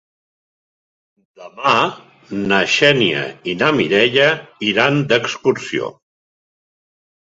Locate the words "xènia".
2.79-3.23